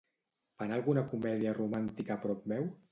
Fan 0.61 0.73
alguna 0.77 1.05
comèdia 1.13 1.55
romàntica 1.61 2.19
a 2.19 2.23
prop 2.27 2.53
meu? 2.55 2.71